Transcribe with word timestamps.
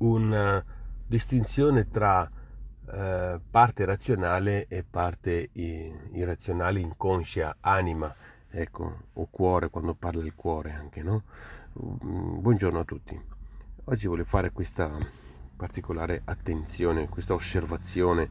una 0.00 0.62
distinzione 1.06 1.88
tra 1.88 2.30
eh, 2.92 3.40
parte 3.50 3.84
razionale 3.84 4.66
e 4.68 4.84
parte 4.84 5.50
irrazionale, 5.52 6.80
inconscia, 6.80 7.56
anima, 7.60 8.14
ecco, 8.50 9.04
o 9.14 9.26
cuore 9.30 9.70
quando 9.70 9.94
parla 9.94 10.22
il 10.22 10.34
cuore 10.34 10.72
anche, 10.72 11.02
no? 11.02 11.22
Mm, 11.82 12.40
buongiorno 12.40 12.78
a 12.78 12.84
tutti. 12.84 13.20
Oggi 13.84 14.06
voglio 14.06 14.24
fare 14.24 14.52
questa 14.52 14.90
particolare 15.56 16.22
attenzione, 16.24 17.08
questa 17.08 17.34
osservazione 17.34 18.28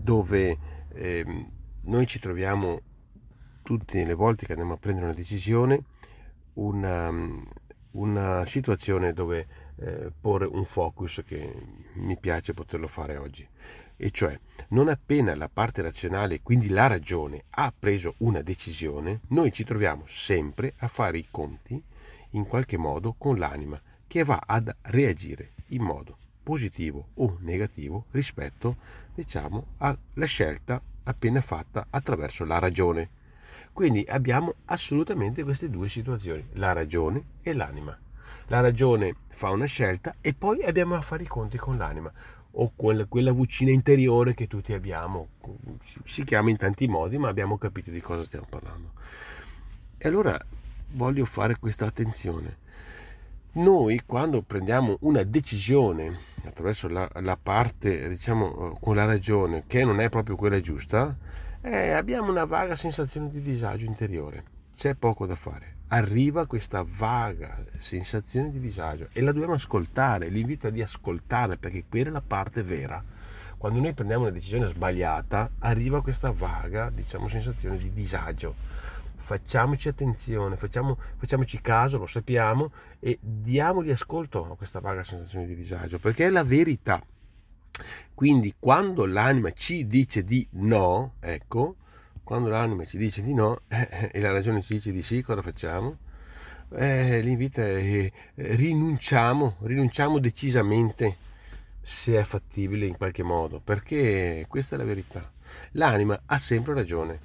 dove 0.00 0.58
eh, 0.90 1.46
noi 1.82 2.06
ci 2.06 2.18
troviamo 2.18 2.80
tutte 3.62 4.04
le 4.04 4.14
volte 4.14 4.46
che 4.46 4.52
andiamo 4.52 4.74
a 4.74 4.78
prendere 4.78 5.06
una 5.06 5.14
decisione 5.14 5.84
una, 6.58 7.10
una 7.98 8.44
situazione 8.46 9.12
dove 9.12 9.46
eh, 9.76 10.10
porre 10.18 10.46
un 10.46 10.64
focus 10.64 11.22
che 11.26 11.52
mi 11.94 12.16
piace 12.16 12.54
poterlo 12.54 12.86
fare 12.86 13.16
oggi. 13.16 13.46
E 13.96 14.10
cioè, 14.10 14.38
non 14.68 14.88
appena 14.88 15.34
la 15.34 15.48
parte 15.48 15.82
razionale, 15.82 16.40
quindi 16.40 16.68
la 16.68 16.86
ragione, 16.86 17.44
ha 17.50 17.72
preso 17.76 18.14
una 18.18 18.42
decisione, 18.42 19.20
noi 19.28 19.52
ci 19.52 19.64
troviamo 19.64 20.04
sempre 20.06 20.74
a 20.78 20.86
fare 20.88 21.18
i 21.18 21.26
conti 21.30 21.82
in 22.30 22.46
qualche 22.46 22.76
modo 22.76 23.14
con 23.18 23.38
l'anima 23.38 23.80
che 24.06 24.22
va 24.22 24.40
ad 24.46 24.74
reagire 24.82 25.52
in 25.68 25.82
modo 25.82 26.16
positivo 26.42 27.08
o 27.14 27.36
negativo 27.40 28.06
rispetto, 28.12 28.76
diciamo, 29.14 29.74
alla 29.78 29.96
scelta 30.24 30.80
appena 31.02 31.40
fatta 31.40 31.88
attraverso 31.90 32.44
la 32.44 32.58
ragione. 32.58 33.10
Quindi 33.72 34.04
abbiamo 34.08 34.54
assolutamente 34.66 35.44
queste 35.44 35.70
due 35.70 35.88
situazioni, 35.88 36.46
la 36.52 36.72
ragione 36.72 37.22
e 37.42 37.52
l'anima. 37.52 37.96
La 38.48 38.60
ragione 38.60 39.14
fa 39.28 39.50
una 39.50 39.66
scelta 39.66 40.16
e 40.20 40.34
poi 40.34 40.62
abbiamo 40.62 40.94
a 40.94 41.00
fare 41.00 41.22
i 41.22 41.26
conti 41.26 41.58
con 41.58 41.76
l'anima 41.76 42.10
o 42.52 42.72
quella, 42.74 43.04
quella 43.04 43.32
vocina 43.32 43.70
interiore 43.70 44.34
che 44.34 44.46
tutti 44.46 44.72
abbiamo. 44.72 45.28
Si 46.04 46.24
chiama 46.24 46.50
in 46.50 46.56
tanti 46.56 46.88
modi, 46.88 47.18
ma 47.18 47.28
abbiamo 47.28 47.58
capito 47.58 47.90
di 47.90 48.00
cosa 48.00 48.24
stiamo 48.24 48.46
parlando. 48.48 48.92
E 49.96 50.08
allora 50.08 50.38
voglio 50.92 51.24
fare 51.24 51.58
questa 51.58 51.86
attenzione. 51.86 52.66
Noi 53.52 54.02
quando 54.06 54.42
prendiamo 54.42 54.96
una 55.00 55.22
decisione 55.22 56.18
attraverso 56.44 56.88
la, 56.88 57.08
la 57.20 57.36
parte, 57.36 58.08
diciamo, 58.08 58.76
con 58.80 58.96
la 58.96 59.04
ragione, 59.04 59.64
che 59.66 59.84
non 59.84 60.00
è 60.00 60.08
proprio 60.08 60.36
quella 60.36 60.60
giusta, 60.60 61.16
eh, 61.70 61.92
abbiamo 61.92 62.30
una 62.30 62.44
vaga 62.44 62.74
sensazione 62.74 63.30
di 63.30 63.42
disagio 63.42 63.84
interiore. 63.84 64.44
C'è 64.76 64.94
poco 64.94 65.26
da 65.26 65.34
fare. 65.34 65.76
Arriva 65.88 66.46
questa 66.46 66.84
vaga 66.86 67.58
sensazione 67.76 68.50
di 68.50 68.60
disagio 68.60 69.08
e 69.12 69.20
la 69.20 69.32
dobbiamo 69.32 69.54
ascoltare. 69.54 70.28
L'invito 70.28 70.66
è 70.66 70.72
di 70.72 70.82
ascoltare 70.82 71.56
perché 71.56 71.84
quella 71.88 72.08
è 72.08 72.12
la 72.12 72.22
parte 72.26 72.62
vera. 72.62 73.02
Quando 73.56 73.80
noi 73.80 73.92
prendiamo 73.92 74.22
una 74.22 74.32
decisione 74.32 74.68
sbagliata, 74.68 75.50
arriva 75.60 76.02
questa 76.02 76.30
vaga, 76.30 76.90
diciamo, 76.90 77.28
sensazione 77.28 77.76
di 77.76 77.92
disagio. 77.92 78.54
Facciamoci 79.16 79.88
attenzione, 79.88 80.56
facciamo, 80.56 80.96
facciamoci 81.16 81.60
caso, 81.60 81.98
lo 81.98 82.06
sappiamo, 82.06 82.70
e 83.00 83.18
diamogli 83.20 83.90
ascolto 83.90 84.52
a 84.52 84.56
questa 84.56 84.80
vaga 84.80 85.02
sensazione 85.02 85.44
di 85.44 85.54
disagio, 85.54 85.98
perché 85.98 86.26
è 86.26 86.30
la 86.30 86.44
verità 86.44 87.02
quindi 88.14 88.54
quando 88.58 89.06
l'anima 89.06 89.52
ci 89.52 89.86
dice 89.86 90.24
di 90.24 90.46
no, 90.52 91.14
ecco, 91.20 91.76
quando 92.24 92.48
l'anima 92.48 92.84
ci 92.84 92.98
dice 92.98 93.22
di 93.22 93.32
no 93.32 93.62
eh, 93.68 94.10
e 94.12 94.20
la 94.20 94.32
ragione 94.32 94.62
ci 94.62 94.74
dice 94.74 94.92
di 94.92 95.02
sì, 95.02 95.22
cosa 95.22 95.42
facciamo? 95.42 95.96
Eh, 96.70 97.20
l'invito 97.22 97.60
è 97.60 97.64
eh, 97.64 98.12
rinunciamo, 98.34 99.56
rinunciamo 99.60 100.18
decisamente 100.18 101.16
se 101.80 102.18
è 102.18 102.24
fattibile 102.24 102.84
in 102.84 102.96
qualche 102.96 103.22
modo, 103.22 103.60
perché 103.60 104.44
questa 104.46 104.74
è 104.74 104.78
la 104.78 104.84
verità. 104.84 105.32
L'anima 105.72 106.20
ha 106.26 106.36
sempre 106.36 106.74
ragione. 106.74 107.20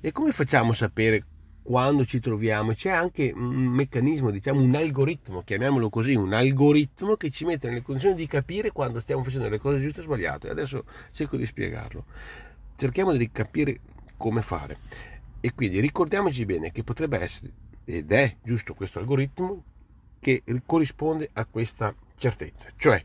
E 0.00 0.12
come 0.12 0.32
facciamo 0.32 0.72
a 0.72 0.74
sapere 0.74 1.24
quando 1.62 2.04
ci 2.04 2.18
troviamo 2.18 2.74
c'è 2.74 2.90
anche 2.90 3.32
un 3.34 3.54
meccanismo, 3.54 4.30
diciamo 4.30 4.60
un 4.60 4.74
algoritmo, 4.74 5.42
chiamiamolo 5.42 5.88
così, 5.88 6.14
un 6.14 6.32
algoritmo 6.32 7.14
che 7.14 7.30
ci 7.30 7.44
mette 7.44 7.68
nelle 7.68 7.82
condizioni 7.82 8.16
di 8.16 8.26
capire 8.26 8.72
quando 8.72 9.00
stiamo 9.00 9.22
facendo 9.22 9.48
le 9.48 9.58
cose 9.58 9.80
giuste 9.80 10.00
o 10.00 10.04
sbagliate. 10.04 10.50
Adesso 10.50 10.84
cerco 11.12 11.36
di 11.36 11.46
spiegarlo. 11.46 12.04
Cerchiamo 12.76 13.12
di 13.12 13.30
capire 13.30 13.80
come 14.16 14.42
fare. 14.42 14.78
E 15.40 15.54
quindi 15.54 15.80
ricordiamoci 15.80 16.44
bene 16.44 16.72
che 16.72 16.82
potrebbe 16.82 17.18
essere, 17.20 17.52
ed 17.84 18.10
è 18.10 18.36
giusto 18.42 18.74
questo 18.74 18.98
algoritmo, 18.98 19.64
che 20.20 20.42
corrisponde 20.64 21.30
a 21.32 21.44
questa 21.46 21.94
certezza. 22.16 22.70
Cioè, 22.76 23.04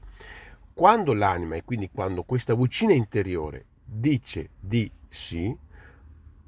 quando 0.74 1.14
l'anima 1.14 1.56
e 1.56 1.64
quindi 1.64 1.90
quando 1.92 2.24
questa 2.24 2.54
vocina 2.54 2.94
interiore 2.94 3.66
dice 3.84 4.50
di 4.60 4.92
sì, 5.08 5.56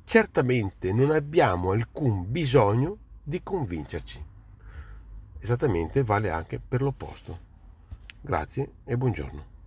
certamente 0.10 0.92
non 0.92 1.12
abbiamo 1.12 1.70
alcun 1.70 2.32
bisogno 2.32 2.98
di 3.22 3.44
convincerci. 3.44 4.26
Esattamente 5.38 6.02
vale 6.02 6.32
anche 6.32 6.60
per 6.60 6.82
l'opposto. 6.82 7.38
Grazie 8.20 8.72
e 8.86 8.98
buongiorno. 8.98 9.59